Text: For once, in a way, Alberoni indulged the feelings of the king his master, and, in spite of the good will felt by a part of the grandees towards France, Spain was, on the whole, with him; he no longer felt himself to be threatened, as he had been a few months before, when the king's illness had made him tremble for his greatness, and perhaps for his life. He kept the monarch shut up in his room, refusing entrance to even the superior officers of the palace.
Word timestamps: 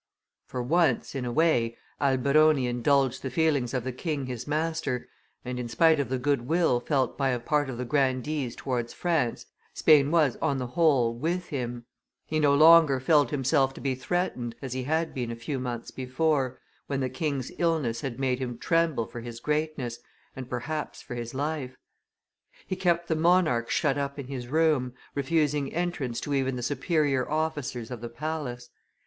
For 0.47 0.63
once, 0.63 1.13
in 1.13 1.25
a 1.25 1.31
way, 1.31 1.77
Alberoni 1.99 2.65
indulged 2.65 3.21
the 3.21 3.29
feelings 3.29 3.71
of 3.71 3.83
the 3.83 3.91
king 3.91 4.25
his 4.25 4.47
master, 4.47 5.07
and, 5.45 5.59
in 5.59 5.67
spite 5.69 5.99
of 5.99 6.09
the 6.09 6.17
good 6.17 6.47
will 6.47 6.79
felt 6.79 7.19
by 7.19 7.29
a 7.29 7.39
part 7.39 7.69
of 7.69 7.77
the 7.77 7.85
grandees 7.85 8.55
towards 8.55 8.95
France, 8.95 9.45
Spain 9.75 10.09
was, 10.09 10.37
on 10.37 10.57
the 10.57 10.65
whole, 10.65 11.13
with 11.13 11.49
him; 11.49 11.85
he 12.25 12.39
no 12.39 12.55
longer 12.55 12.99
felt 12.99 13.29
himself 13.29 13.75
to 13.75 13.79
be 13.79 13.93
threatened, 13.93 14.55
as 14.59 14.73
he 14.73 14.85
had 14.85 15.13
been 15.13 15.29
a 15.29 15.35
few 15.35 15.59
months 15.59 15.91
before, 15.91 16.59
when 16.87 16.99
the 16.99 17.07
king's 17.07 17.51
illness 17.59 18.01
had 18.01 18.19
made 18.19 18.39
him 18.39 18.57
tremble 18.57 19.05
for 19.05 19.21
his 19.21 19.39
greatness, 19.39 19.99
and 20.35 20.49
perhaps 20.49 21.03
for 21.03 21.13
his 21.13 21.35
life. 21.35 21.77
He 22.65 22.75
kept 22.75 23.07
the 23.07 23.15
monarch 23.15 23.69
shut 23.69 23.99
up 23.99 24.17
in 24.17 24.25
his 24.25 24.47
room, 24.47 24.95
refusing 25.13 25.71
entrance 25.71 26.19
to 26.21 26.33
even 26.33 26.55
the 26.55 26.63
superior 26.63 27.29
officers 27.29 27.91
of 27.91 28.01
the 28.01 28.09
palace. 28.09 28.71